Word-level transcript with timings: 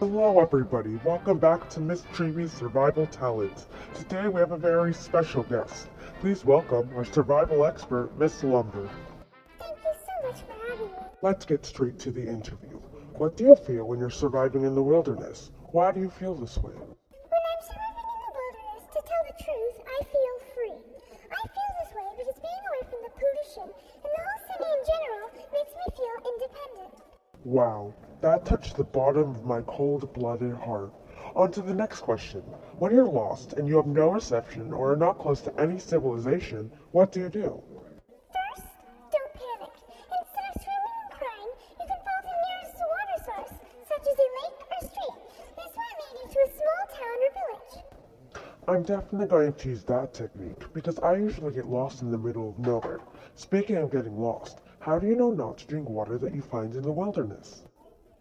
Hello 0.00 0.40
everybody, 0.40 0.98
welcome 1.04 1.36
back 1.36 1.68
to 1.68 1.78
Miss 1.78 2.04
Treeby's 2.14 2.50
Survival 2.52 3.06
Talent. 3.08 3.66
Today 3.92 4.28
we 4.28 4.40
have 4.40 4.52
a 4.52 4.56
very 4.56 4.94
special 4.94 5.42
guest. 5.42 5.88
Please 6.20 6.42
welcome 6.42 6.88
our 6.96 7.04
survival 7.04 7.66
expert, 7.66 8.08
Miss 8.18 8.42
Lumber. 8.42 8.88
Thank 9.58 9.76
you 9.84 9.92
so 9.92 10.26
much 10.26 10.40
for 10.40 10.70
having 10.70 10.86
me. 10.86 11.02
Let's 11.20 11.44
get 11.44 11.66
straight 11.66 11.98
to 11.98 12.10
the 12.10 12.26
interview. 12.26 12.80
What 13.18 13.36
do 13.36 13.44
you 13.44 13.54
feel 13.54 13.84
when 13.84 13.98
you're 13.98 14.08
surviving 14.08 14.64
in 14.64 14.74
the 14.74 14.82
wilderness? 14.82 15.50
Why 15.70 15.92
do 15.92 16.00
you 16.00 16.08
feel 16.08 16.34
this 16.34 16.56
way? 16.56 16.72
When 16.72 17.42
I'm 17.52 17.60
surviving 17.60 18.08
in 18.08 18.20
the 18.24 18.32
wilderness, 18.40 18.88
to 18.94 19.00
tell 19.04 19.24
the 19.28 19.36
truth, 19.44 19.84
I 19.84 20.02
feel 20.04 20.29
Wow, 27.44 27.94
that 28.20 28.44
touched 28.44 28.76
the 28.76 28.84
bottom 28.84 29.30
of 29.30 29.46
my 29.46 29.62
cold 29.62 30.12
blooded 30.12 30.52
heart. 30.56 30.92
On 31.34 31.50
to 31.52 31.62
the 31.62 31.72
next 31.72 32.00
question. 32.00 32.42
When 32.78 32.92
you're 32.92 33.06
lost 33.08 33.54
and 33.54 33.66
you 33.66 33.76
have 33.76 33.86
no 33.86 34.10
reception 34.10 34.74
or 34.74 34.92
are 34.92 34.96
not 34.96 35.18
close 35.18 35.40
to 35.42 35.60
any 35.60 35.78
civilization, 35.78 36.70
what 36.92 37.12
do 37.12 37.20
you 37.20 37.30
do? 37.30 37.62
First, 38.28 38.66
don't 39.10 39.32
panic. 39.32 39.72
Instead 40.20 40.44
of 40.52 40.60
swimming 40.60 40.96
and 41.00 41.12
crying, 41.16 41.50
you 41.80 41.86
can 41.88 42.00
follow 42.04 42.22
the 42.28 42.36
nearest 42.44 42.76
water 42.92 43.18
source, 43.24 43.56
such 43.88 44.04
as 44.04 44.18
a 44.18 44.28
lake 44.36 44.60
or 44.68 44.80
stream. 44.90 45.16
This 45.56 45.72
might 45.80 45.96
lead 45.96 46.16
you 46.20 46.26
to 46.28 46.38
a 46.44 46.50
small 46.60 46.82
town 46.92 47.18
or 47.24 47.32
village. 47.40 47.74
I'm 48.68 48.82
definitely 48.82 49.28
going 49.28 49.54
to 49.54 49.68
use 49.70 49.84
that 49.84 50.12
technique 50.12 50.70
because 50.74 50.98
I 50.98 51.16
usually 51.16 51.54
get 51.54 51.66
lost 51.66 52.02
in 52.02 52.10
the 52.10 52.18
middle 52.18 52.50
of 52.50 52.58
nowhere. 52.58 53.00
Speaking 53.34 53.76
of 53.76 53.90
getting 53.90 54.20
lost, 54.20 54.60
how 54.80 54.98
do 54.98 55.06
you 55.06 55.14
know 55.14 55.30
not 55.30 55.58
to 55.58 55.66
drink 55.66 55.88
water 55.88 56.18
that 56.18 56.34
you 56.34 56.42
find 56.42 56.74
in 56.74 56.82
the 56.82 56.90
wilderness? 56.90 57.62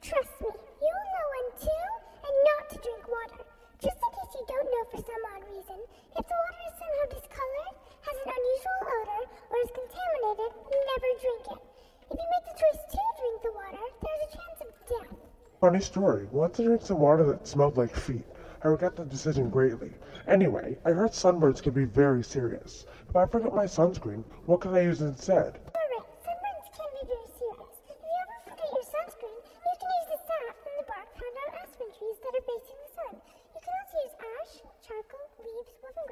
Trust 0.00 0.32
me, 0.40 0.48
you'll 0.50 1.06
know 1.12 1.26
when 1.36 1.46
to 1.60 1.76
and 2.24 2.36
not 2.48 2.64
to 2.72 2.76
drink 2.80 3.04
water. 3.06 3.44
Just 3.76 4.00
in 4.00 4.10
case 4.16 4.32
you 4.34 4.44
don't 4.48 4.68
know 4.72 4.84
for 4.90 5.00
some 5.04 5.22
odd 5.36 5.44
reason, 5.52 5.78
if 6.16 6.24
the 6.24 6.36
water 6.40 6.62
is 6.64 6.74
somehow 6.80 7.06
discolored, 7.12 7.76
has 8.08 8.16
an 8.24 8.30
unusual 8.32 8.80
odor, 8.88 9.22
or 9.52 9.56
is 9.60 9.72
contaminated, 9.76 10.50
never 10.72 11.10
drink 11.20 11.44
it. 11.52 11.60
If 12.08 12.16
you 12.16 12.26
make 12.32 12.46
the 12.48 12.56
choice 12.56 12.82
to 12.88 13.00
drink 13.20 13.36
the 13.44 13.52
water, 13.52 13.84
there's 14.00 14.24
a 14.24 14.30
chance 14.32 14.58
of 14.64 14.70
death. 14.88 15.12
Funny 15.60 15.80
story, 15.80 16.24
once 16.32 16.58
I 16.58 16.64
drank 16.64 16.82
some 16.82 17.00
water 17.00 17.24
that 17.24 17.46
smelled 17.46 17.76
like 17.76 17.94
feet. 17.94 18.24
I 18.64 18.68
regret 18.68 18.96
the 18.96 19.04
decision 19.04 19.50
greatly. 19.50 19.92
Anyway, 20.26 20.78
I 20.84 20.90
heard 20.90 21.12
sunburns 21.12 21.62
can 21.62 21.72
be 21.72 21.84
very 21.84 22.24
serious. 22.24 22.86
If 23.08 23.14
I 23.14 23.26
forget 23.26 23.54
my 23.54 23.66
sunscreen, 23.66 24.24
what 24.46 24.62
can 24.62 24.74
I 24.74 24.82
use 24.82 25.02
instead? 25.02 25.60
Alright, 25.70 26.08
sunburns 26.24 26.66
can 26.74 26.88
be 26.98 27.02
very 27.06 27.30
serious. 27.36 27.76
If 27.86 27.98
you 28.00 28.10
ever 28.26 28.36
forget 28.48 28.68
your 28.74 28.86
sunscreen, 28.90 29.38
you 29.44 29.74
can 29.76 29.90
use 30.00 30.08
the 30.10 30.18
sap 30.24 30.54
from 30.66 30.74
the 30.82 30.86
bark 30.88 31.08
found 31.14 31.36
on 31.36 31.48
aspen 31.62 31.88
trees 31.94 32.18
that 32.24 32.32
are 32.34 32.46
facing 32.48 32.78
the 32.80 32.90
sun. 32.96 33.14
You 33.54 33.60
can 33.62 33.74
also 33.76 33.96
use 34.02 34.16
ash, 34.18 34.52
charcoal, 34.82 35.26
leaves, 35.46 35.72
woven 35.84 36.06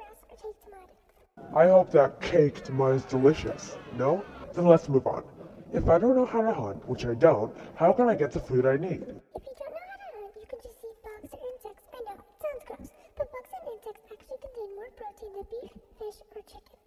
grass, 0.67 0.89
or. 1.37 1.57
I 1.57 1.67
hope 1.69 1.89
that 1.91 2.19
cake 2.21 2.63
tomorrow 2.63 2.95
is 2.95 3.05
delicious. 3.05 3.77
No? 3.97 4.23
Then 4.53 4.65
let's 4.65 4.87
move 4.89 5.07
on. 5.07 5.23
If 5.73 5.89
I 5.89 5.97
don't 5.97 6.15
know 6.15 6.25
how 6.25 6.41
to 6.41 6.53
hunt, 6.53 6.87
which 6.87 7.05
I 7.05 7.13
don't, 7.15 7.53
how 7.75 7.91
can 7.93 8.07
I 8.09 8.15
get 8.15 8.31
the 8.31 8.39
food 8.39 8.65
I 8.65 8.77
need? 8.77 9.01
If 9.01 9.01
you 9.01 9.05
don't 9.59 9.71
know 9.71 9.85
how 9.89 9.97
to 9.97 10.05
hunt, 10.15 10.33
you 10.39 10.45
can 10.47 10.59
just 10.63 10.77
eat 10.83 10.97
bugs 11.03 11.33
or 11.33 11.39
insects. 11.51 11.87
I 11.93 11.95
know, 12.05 12.13
it 12.13 12.19
sounds 12.41 12.63
gross, 12.67 12.89
but 13.17 13.27
bugs 13.31 13.49
and 13.53 13.63
insects 13.73 14.03
actually 14.11 14.37
contain 14.39 14.69
more 14.75 14.89
protein 14.95 15.31
than 15.35 15.45
beef, 15.51 15.71
fish, 15.99 16.19
or 16.35 16.41
chicken. 16.43 16.77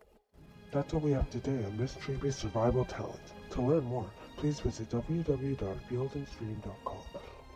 That's 0.72 0.92
all 0.94 1.00
we 1.00 1.12
have 1.12 1.28
today 1.30 1.64
on 1.64 1.76
Miss 1.78 1.94
Treeby's 1.94 2.36
Survival 2.36 2.84
Talent. 2.84 3.32
To 3.50 3.62
learn 3.62 3.84
more, 3.84 4.06
please 4.36 4.60
visit 4.60 4.88
www.fieldandstream.com 4.90 6.97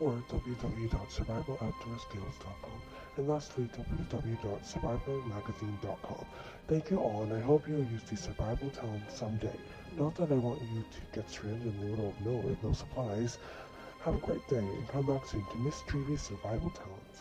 or 0.01 0.23
www.survivaloutdoorskills.com 0.31 2.81
and 3.17 3.29
lastly 3.29 3.69
www.survivalmagazine.com. 3.77 6.25
Thank 6.69 6.91
you 6.91 6.99
all 6.99 7.23
and 7.23 7.33
I 7.33 7.41
hope 7.41 7.67
you'll 7.69 7.85
use 7.85 8.03
these 8.09 8.21
survival 8.21 8.71
talents 8.71 9.19
someday. 9.19 9.57
Not 9.99 10.15
that 10.17 10.33
I 10.33 10.37
want 10.37 10.63
you 10.63 10.83
to 10.83 11.01
get 11.15 11.31
stranded 11.31 11.67
in 11.67 11.81
the 11.81 11.87
middle 11.87 12.09
of 12.09 12.21
nowhere 12.25 12.49
with 12.49 12.63
no 12.63 12.73
supplies. 12.73 13.39
Have 14.05 14.15
a 14.15 14.19
great 14.19 14.47
day 14.49 14.59
and 14.59 14.89
come 14.89 15.07
back 15.07 15.27
soon 15.27 15.45
to 15.53 15.59
Miss 15.59 15.83
Treeby's 15.83 16.23
Survival 16.23 16.71
Talents. 16.71 17.21